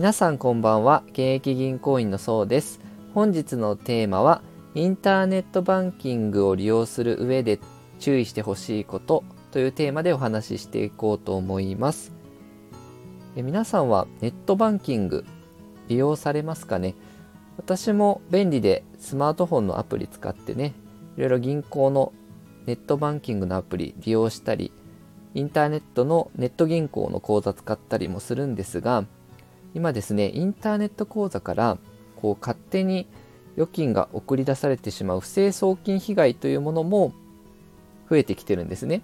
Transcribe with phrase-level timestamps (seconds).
[0.00, 1.02] 皆さんこんばんは。
[1.08, 2.80] 現役銀行員のそうです。
[3.12, 4.40] 本日のテーマは
[4.74, 7.60] インターネットバンキングを利用する上で
[7.98, 12.14] 注意してほしいことというテーマでお話ししていこうと思います。
[13.36, 15.26] え皆さんはネットバンキング
[15.88, 16.94] 利用されますかね？
[17.58, 20.72] 私も便利でスマートフォンのアプリ使ってね
[21.18, 22.14] いろいろ銀行の
[22.64, 24.72] ネットバンキングのアプリ利用したり
[25.34, 29.04] インターネットのネット銀行の口座使ったりもするんですが
[29.74, 31.78] 今ですねインターネット口座から
[32.16, 33.06] こう勝手に
[33.54, 37.12] 預金が送り出されてしまう不正送金被害というものも
[38.08, 39.02] 増えてきてるんですね。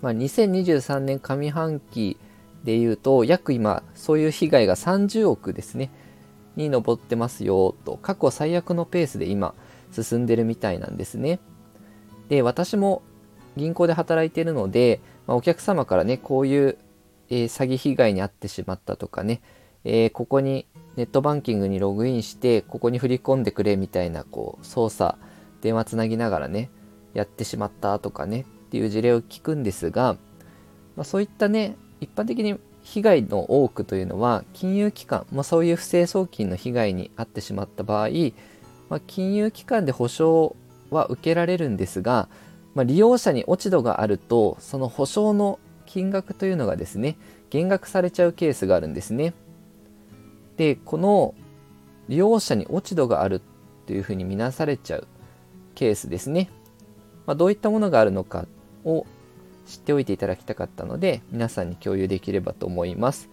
[0.00, 2.16] まあ、2023年上半期
[2.64, 5.90] でいうと約今そういう被害が30億ですね
[6.56, 9.54] に上ってますよと過去最悪のペースで今
[9.92, 11.38] 進んでるみたいなんですね。
[12.28, 13.02] で私も
[13.56, 16.78] 銀行で働いてるので、まあ、お客様からねこういう、
[17.32, 19.40] えー、詐欺被害に遭ってしまったとかね、
[19.84, 20.66] えー、ここに
[20.96, 25.16] ネットバンキングにログインしてここに振り込んでくれみたいなこう操作
[25.62, 26.70] 電話つなぎながらね
[27.14, 28.42] やってしまったとかね。
[28.42, 30.16] っていう事例を聞くんですが、
[30.96, 38.08] まあ、そういったね一般的に被害の多くというのは金融機関、まあ、そういう不正送金の被害に遭ってしまった場合、
[38.88, 40.56] まあ、金融機関で保証
[40.90, 42.30] は受けられるんですが、
[42.74, 45.58] まあ、利用者に落ち度があるとその保証の
[45.92, 47.18] 金額というのがですね
[47.50, 49.34] 減額されちゃうケースがあるんですね。
[50.56, 51.34] でこの
[52.08, 53.42] 利用者に落ち度がある
[53.86, 55.06] というふうに見なされちゃう
[55.74, 56.48] ケースですね。
[57.26, 58.46] まあ、どういったものがあるのか
[58.86, 59.06] を
[59.66, 63.28] 知っておいていただきたかったので皆さんに共有できればと思います。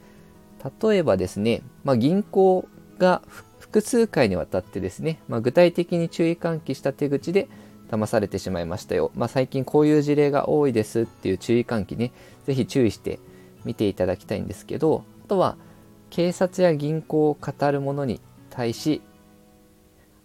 [0.81, 3.21] 例えばですね、まあ、銀行が
[3.59, 7.47] 複数回にわたってですね、まあ、具体的に注意喚起した手口で
[7.89, 9.11] 騙されてしまいましたよ。
[9.15, 12.11] まあ、最近こういう事例が多いですっていう注意喚起ね、
[12.45, 13.19] ぜひ注意して
[13.65, 15.57] 見ていただきたいんですけど、あとは
[16.09, 19.01] 警察や銀行を語る者に対し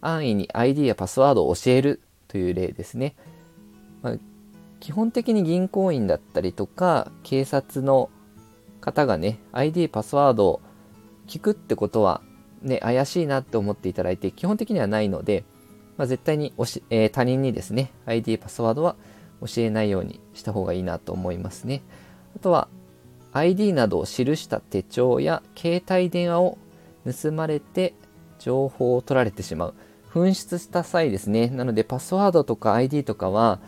[0.01, 3.15] 安易に ID やパスワードを教えるという例ですね。
[4.03, 4.17] まあ、
[4.81, 8.11] 基本的に銀行員だったりとか警察の
[8.81, 10.61] 方がね ID パスワードを
[11.27, 12.21] 聞くってことは
[12.61, 15.45] ね怪しいなって思っていただいて基本的にはないので、
[15.97, 18.97] まあ、絶対におし、えー、他人にですね ID パスワードは
[19.41, 21.83] 教えないようにした方がいいなと思いますね。
[22.37, 22.69] あとは
[23.33, 26.59] ID などを記した手帳や携帯電話を
[27.05, 27.95] 盗まれて
[28.39, 29.75] 情報を取られてしまう。
[30.13, 31.49] 紛失した際ですね。
[31.49, 33.59] なのでパスワードとか ID とかは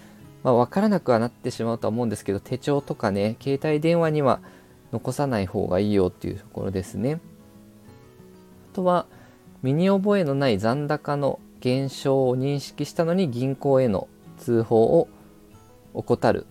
[0.47, 4.38] まあ、分からなくはなってしまうとは思うんですけど手帳とかね携帯電話には
[4.93, 7.19] 残さない方がいいよっていうところですね。
[8.72, 9.06] あとは
[9.64, 14.06] 身に覚えのない残高の減少を認識したのに銀行への
[14.38, 15.09] 通報を
[15.94, 16.47] 怠る、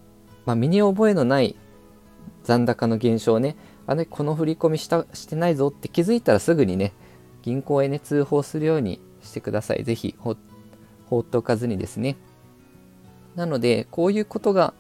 [0.46, 1.56] まあ、身に覚えのない
[2.44, 3.56] 残高の減少ね。
[3.88, 6.92] あれこの振り込みしたしてないぞって気づいたらすぐにね
[7.44, 9.86] 銀行へね通報するようにしてください。
[9.86, 10.32] 是非放
[11.22, 12.18] っておかずにですね。
[13.36, 14.74] なのでこういうことが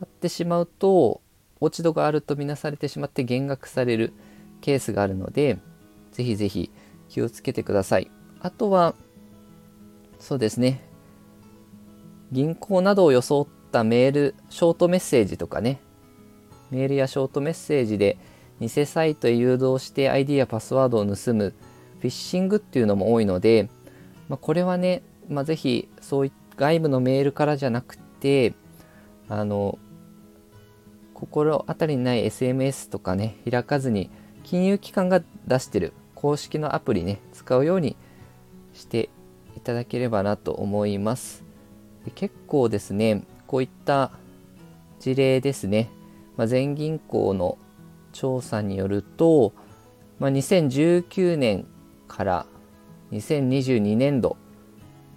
[0.00, 1.20] あってしまうと
[1.60, 4.12] 落ち度があるとみなされてしまって減額される
[4.60, 5.58] ケースがあるので
[6.12, 6.70] ぜひぜひ
[7.08, 8.08] 気をつけてください。
[8.38, 8.94] あとは
[10.24, 10.80] そうですね。
[12.32, 15.80] 銀行などを装ったメールショートメッセージとかね。
[16.70, 18.16] メールやショートメッセージで
[18.58, 21.52] 偽サイトへ誘導して ID やパスワードを盗む
[21.98, 23.68] フィッシングっていうのも多いので、
[24.30, 28.54] まあ、これはね、まあ、ぜひそういった外部のメールからじゃなくて
[29.28, 29.78] あの
[31.12, 34.08] 心当たりにない SMS とかね開かずに
[34.42, 37.96] 金融機関が出してる公式のアプリね使うように
[38.72, 39.10] して
[39.64, 41.42] ただければなと思います。
[42.04, 44.12] で結構ですねこういった
[45.00, 45.90] 事例ですね、
[46.36, 47.58] まあ、全銀行の
[48.12, 49.52] 調査によると、
[50.18, 51.66] まあ、2019年
[52.06, 52.46] から
[53.12, 54.36] 2022年度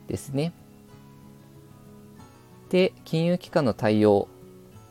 [0.08, 0.54] ですね。
[2.70, 4.28] で金融機関の対応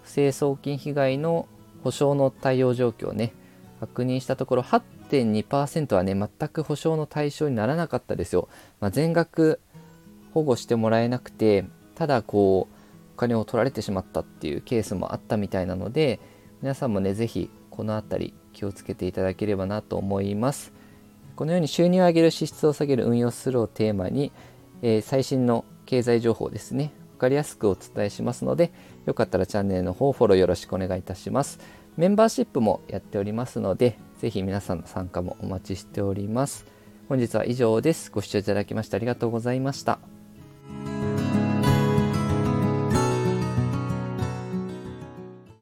[0.02, 1.46] 不正送金被害の
[1.84, 3.34] 保証の対応状況をね
[3.80, 4.62] 確認したところ
[5.10, 8.48] 8.2%はね全く保証の対象にならなかったですよ、
[8.80, 9.60] まあ、全額
[10.32, 11.64] 保護してもらえなくて
[11.94, 12.74] ただこう
[13.14, 16.20] お金を取られてしまったっていうケースもあったみたいなので
[16.60, 20.72] 皆さんもね是非この辺り気をつけていただければなと思います
[21.34, 24.32] このように収入を上げる支出を下げる運用するをテーマに、
[24.82, 28.72] えー、最新の経済情報ですね分かりやすくお伝えしますので、
[29.06, 31.58] よかったらチャンネルの方フォローよろしくお願いいたします。
[31.96, 36.64] メンバーシップもやっておりますので、ぜひ皆さんの参加もお待ちしております。
[37.08, 38.10] 本日は以上です。
[38.10, 40.15] ご視聴いただきましてありがとうございました。